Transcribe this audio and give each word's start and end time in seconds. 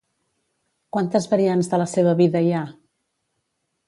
Quantes 0.95 1.27
variants 1.33 1.69
de 1.73 1.79
la 1.81 1.87
seva 1.93 2.15
vida 2.21 2.41
hi 2.47 2.53
ha? 2.57 2.63